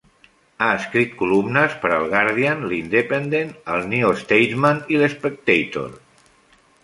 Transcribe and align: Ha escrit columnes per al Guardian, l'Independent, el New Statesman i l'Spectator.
Ha 0.61 0.69
escrit 0.77 1.11
columnes 1.19 1.75
per 1.83 1.91
al 1.97 2.05
Guardian, 2.13 2.63
l'Independent, 2.71 3.53
el 3.75 3.85
New 3.93 4.15
Statesman 4.23 4.83
i 4.95 4.99
l'Spectator. 5.03 5.87